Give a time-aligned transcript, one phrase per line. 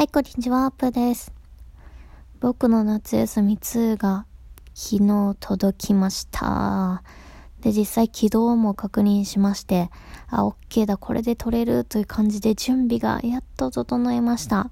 [0.00, 1.30] はい、こんにちは、アップです。
[2.40, 4.24] 僕の夏休み2が
[4.72, 7.02] 昨日届きました。
[7.60, 9.90] で、実際起動も確認しまして、
[10.28, 14.70] あ、OK だ、これで撮れるという感じで準備がやっと整えました。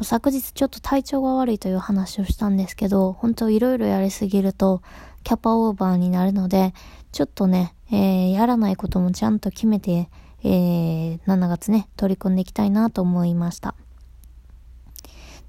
[0.00, 4.80] 昨日ちょっと体調が悪いという話をしたんですけど、本当いろいろやりすぎると
[5.24, 6.72] キャパオーバーになるので、
[7.10, 10.08] ちょっとね、えー、やらないこともちゃんと決めて、
[10.44, 13.74] えー、7月ね、取り組んでいきたいなと思いました。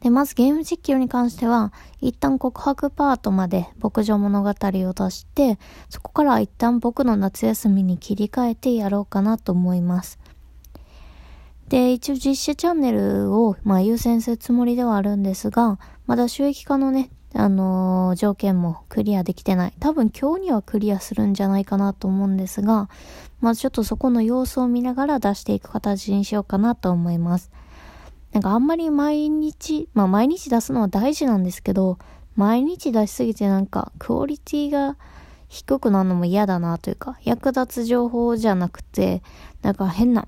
[0.05, 4.53] で、まずゲーム実況に関しては、一旦告白パートまで牧場物語を
[4.93, 5.57] 出して、
[5.89, 10.19] そこから一旦僕の夏休みに切り替えてやろうかなと思います。
[11.69, 19.73] で、一応実写チャンネルを、まあ、優先するつもりではあるんですが、まだ収益化のね、あのー、条件もクリアできてない。
[19.79, 22.91] 多分今日にはクリアするんじゃないかなと思うんですが、
[23.41, 27.49] まあちょっとそこの様子を見ながら出していく形にしようかなと思います。
[28.35, 31.97] なんかあんまり毎日、まあ毎日出すのは大事なんですけど、
[32.35, 34.97] 毎日出しすぎてなんかクオリティが
[35.47, 39.23] 低くなるのも嫌だなというか、役立つ情報じゃなくて、
[39.61, 40.27] なんか変な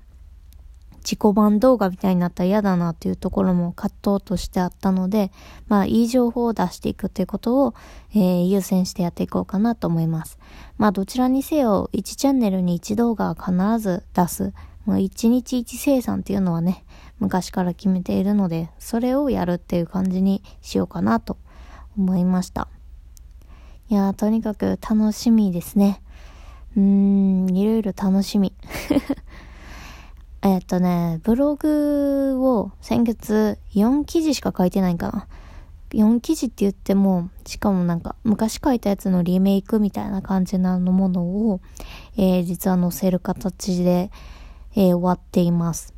[1.00, 5.30] 自己版動画みたいになったら嫌だなというところも葛藤としてあったので、
[5.66, 7.74] まあいい情報を出していくということを、
[8.14, 10.38] えー、優先してやっていこうかなと思います。
[10.78, 14.54] まあどちらにせよ1チャンネルに1動画は必ず出す。
[14.88, 16.82] もう1日1生産っていうのはね、
[17.18, 21.36] 昔から決めているので、それをやるっていう感じにしようかなと
[21.98, 22.68] 思いました。
[23.90, 26.00] いやー、とにかく楽しみですね。
[26.74, 28.54] うーん、いろいろ楽しみ。
[30.40, 35.26] えっとね、ブログを先月4記事しか書いてないかな。
[35.90, 41.60] 4記事って言っても、しかもなんか昔書いたやつのリメイクみたいな感じなのものを、
[42.16, 44.10] えー、実は載せる形で、
[44.74, 45.94] えー、終わっています。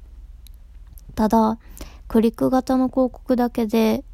[1.14, 1.58] ただ、
[2.08, 4.04] クリック型の広告だけで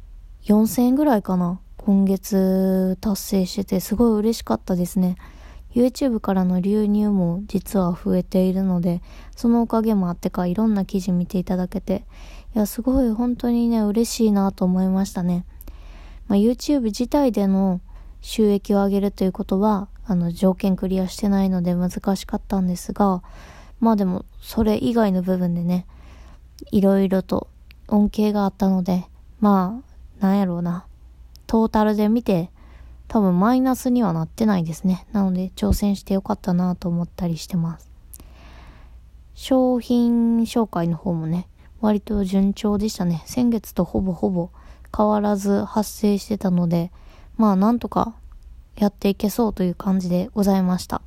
[0.43, 1.59] 4000円ぐらいかな。
[1.77, 5.15] 今月達成しててすごい嬉しかったですね。
[5.73, 9.01] YouTube からの流入も実は増えているので、
[9.35, 12.03] そのおかげもあってかいろんな記事見ていただけて、
[12.55, 15.45] いや、すごい本当にね、嬉しいなと思いましたね。
[16.27, 17.79] まあ、YouTube 自体での
[18.21, 23.21] 収益を上げるということは、あの、条件クリアしてないので難しかったんですが、
[23.79, 25.85] まあでも、それ以外の部分でね、
[26.71, 27.47] いろいろと
[27.87, 29.05] 恩恵があったので、
[29.39, 29.81] ま
[30.19, 30.85] あ、なんやろうな。
[31.45, 32.49] トータルで見て、
[33.07, 35.07] 多分マイナスにはなってないですね。
[35.11, 37.89] なので、挑戦してよかったなと思ったりしてます。
[39.33, 41.47] 商品紹介の方もね、
[41.79, 43.23] 割と順調でしたね。
[43.25, 44.49] 先月とほぼほぼ
[44.95, 46.91] 変わらず発生してたので、
[47.37, 48.15] まあなんとか
[48.77, 51.01] やっていけそうという感じでございました。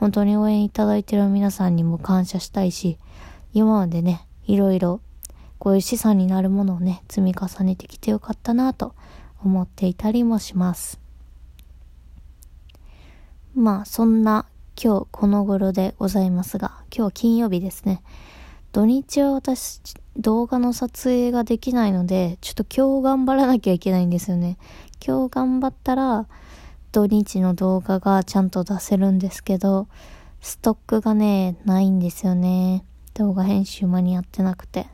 [0.00, 2.98] 本当に応援いただいてる皆さんにも感謝したいし、
[3.52, 5.02] 今までね、いろいろ
[5.58, 8.94] こういう資産になるものをね、積み重ねてきてよかったなと
[9.44, 10.98] 思っていたりもします。
[13.54, 14.46] まあ、そんな
[14.82, 18.02] 今日この頃でございますが、今日金曜日ですね。
[18.72, 19.82] 土日は私、
[20.16, 24.56] 動画の撮影ができないので、ちょっと今日頑張らなきゃいけないんですよね。
[25.06, 26.26] 今日頑張ったら、
[26.92, 29.86] 土日の動画がちゃんと出せるんですけど、
[30.40, 32.84] ストックがね、ないんですよね。
[33.14, 34.86] 動画編集間に合ってなくて。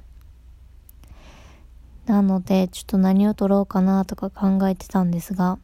[2.05, 5.59] なので、ちょっと何を撮ろうかなとか考えてたんですが、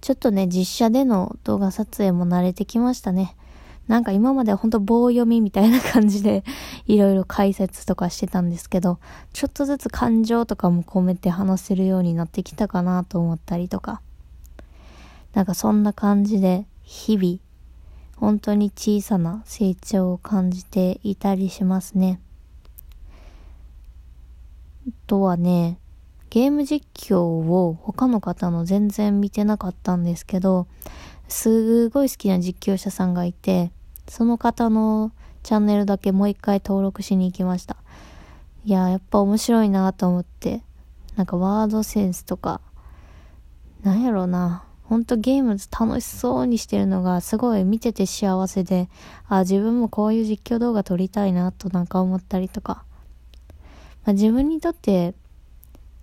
[0.00, 3.36] ちょっとね、実写での動画撮影も慣れてきましたね。
[3.86, 6.42] なんか今まではほんと棒読みみたいな感じで
[6.86, 8.98] いろいろ解説とかしてたんですけど、
[9.32, 14.00] ちょっとずつ感情とかも込めて話せるようになってきたかなと思ったりとか。
[15.34, 17.38] なんかそんな感じで日々
[18.16, 22.20] 本当に小さな成長を感じていたりしますね。
[25.06, 25.78] とはね、
[26.30, 30.66] ゲーム実況を他の方の全然見てなかったんですけど、
[31.28, 33.70] すごい好きな実況者さんがいて、
[34.08, 35.12] その方の
[35.42, 37.76] チャンネルだけもう一回登録しに行きました。
[38.64, 40.62] いや、やっぱ面白いなと思って、
[41.16, 42.60] なんかワードセンスとか、
[43.82, 44.63] なんやろうな。
[44.84, 48.88] ほんとゲーム楽しそうにしてるのがすごい見てて幸せで、
[49.28, 52.84] あ、自分もこういう実況動画撮りたいなとなんか思ったりとか。
[54.04, 55.14] まあ、自分にとって、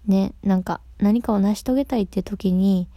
[0.08, 2.88] ね、なんか何かを成し遂げたいって時に、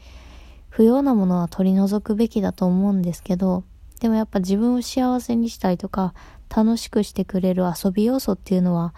[0.71, 3.63] 不要なものは取り除くべきだと思うんですけど、
[4.01, 6.15] でもやっぱ自分を幸せにしたいとか、
[6.55, 8.95] 楽しくしてくれる遊び要素っていうのは、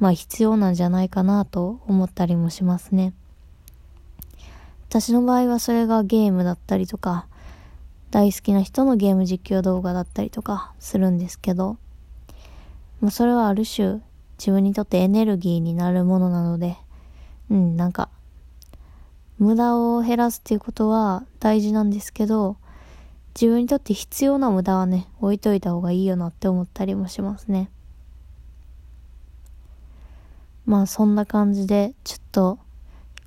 [0.00, 3.14] まあ必要なんじゃないかなと思ったりもしますね。
[4.94, 7.26] 私の場合はそれがゲームだったりとか、
[8.12, 11.78] 大好きな人のゲーム実況動画だったりとかするんですけど、
[13.00, 14.02] まあ、それはある種
[14.38, 16.76] 自分にとってエネルギーになるものなので、
[17.50, 18.08] うん、なんか、
[19.40, 22.56] 無駄を減らすっていうことは大事なんですけど、
[23.34, 27.68] 自分にとって必要な無駄はね、置いといた方がいいよなって思ったりもしますね。
[30.66, 32.58] まあそんな感じで、ちょっと、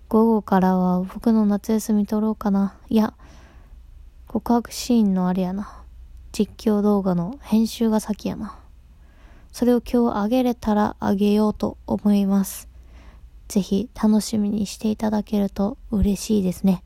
[0.09, 2.77] 午後からは僕の夏休み撮ろうかな。
[2.87, 3.13] いや、
[4.27, 5.83] 告白シーンのあれやな。
[6.31, 8.57] 実況動画の編集が先やな。
[9.51, 12.69] それを今日あげれたらあげようと思います。
[13.49, 16.83] ぜひ楽しみにしていただけると嬉しいですね。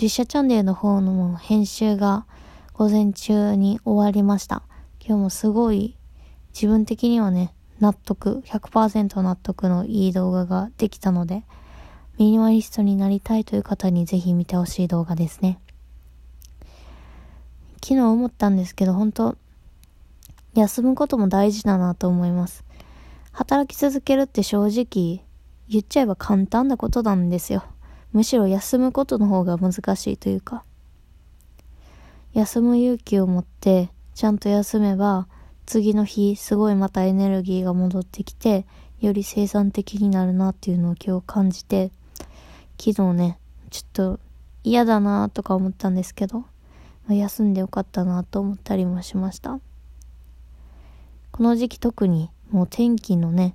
[0.00, 2.26] 実写チャンネルの方の編集が
[2.72, 4.64] 午前中に終わりました。
[4.98, 5.96] 今日もすごい
[6.54, 11.44] 自分的にはね、納得、100%納得のいい動画ができたので、
[12.18, 15.58] ミニマリストになりたいという方にぜひ見てほしい動画ですね。
[17.82, 19.36] 昨日思ったんですけど、本当
[20.54, 22.64] 休むことも大事だなと思います。
[23.32, 25.24] 働き続けるって正直
[25.68, 27.64] 言っちゃえば簡単なことなんですよ。
[28.12, 30.64] むしろ休むことの方が難しいというか。
[32.34, 35.28] 休む勇気を持ってちゃんと休めば
[35.66, 38.64] 次の日すごいまたエネルギーが戻ってきて
[39.00, 41.90] より生産的になるなっていうのを今日感じて
[42.84, 43.38] 昨日ね
[43.70, 44.20] ちょっと
[44.64, 46.44] 嫌だなとか思ったんですけど、
[47.08, 49.60] 休んでよかったなと思ったりもしました
[51.30, 53.54] この時期特にもう天気のね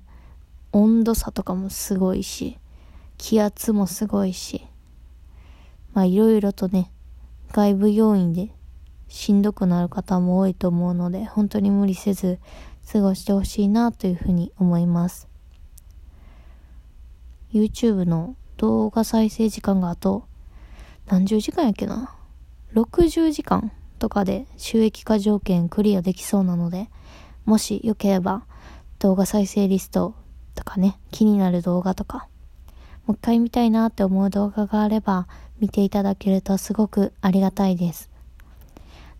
[0.72, 2.56] 温度差とかもすごいし、
[3.18, 4.66] 気圧もすごいし、
[5.92, 6.90] まあいろいろとね、
[7.52, 8.50] 外部要因で
[9.08, 12.38] しんどくなる方も多いと思うので、本当に無理せず
[12.90, 15.28] 過ごしてほしいなというふうに思います。
[17.52, 20.24] YouTube の動画再生時間があと、
[21.06, 22.14] 何十時間やっけな
[22.74, 26.90] ?60 時間とかで収益化条件クリアできそうなので、
[27.44, 28.44] もしよければ
[28.98, 30.14] 動画再生リスト
[30.54, 32.28] とかね、気になる動画とか、
[33.06, 35.28] もう一回見たいなって思う動画があれば、
[35.60, 38.10] 見ていただけるとすごくありがたいです。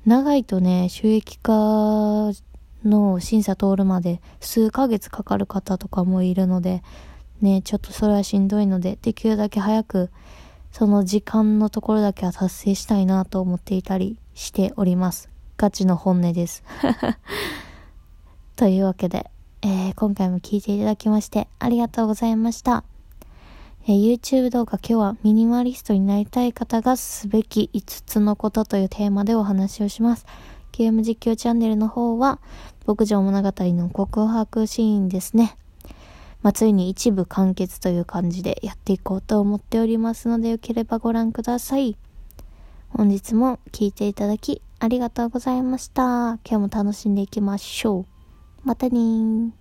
[0.04, 2.32] 長いとね、収益化
[2.84, 6.82] の審査通るまで数ヶ月かかる方とかもいるので、
[7.40, 10.10] ね、ちょっとそれはしんどいので、できるだけ早く、
[10.72, 15.28] その時間のところだけは達成したいなと思っていたりしております。
[15.56, 16.62] ガチの本音です。
[18.56, 19.30] というわけで、
[19.62, 22.84] えー、今回も聞いていただきましてありがとうございました。
[23.86, 30.26] え、YouTube 動画今日はミニマリストになりたい方がすべき5つのことというテーマでお話をします。
[30.72, 32.38] ゲーム実況チャンネルの方は
[32.86, 35.56] 牧場物語の告白シーンですね。
[36.42, 41.96] まあ、ついに一部完結という感じでやっていこうと思っておりますのでよければご覧ください。
[42.90, 46.02] 本日も聴いていただきありがとうございました。
[46.02, 48.06] 今日も楽しんでいきましょう。
[48.64, 49.52] またね